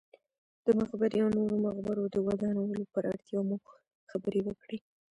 [0.65, 3.57] د مقبرې او نورو مقبرو د ودانولو پر اړتیا مو
[4.11, 4.77] خبرې وکړې.